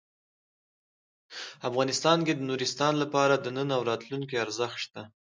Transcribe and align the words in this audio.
افغانستان 1.69 2.19
کې 2.25 2.33
د 2.35 2.41
نورستان 2.49 2.93
لپاره 3.03 3.35
د 3.37 3.45
نن 3.57 3.69
او 3.77 3.81
راتلونکي 3.91 4.35
ارزښت 4.45 4.77
شته. 4.85 5.01